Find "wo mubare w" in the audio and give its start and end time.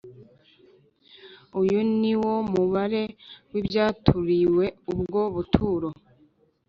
2.21-3.53